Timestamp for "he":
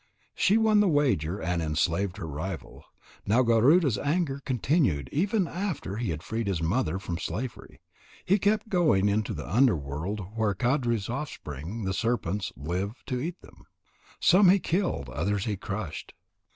5.97-6.09, 8.25-8.39, 14.49-14.57, 15.45-15.55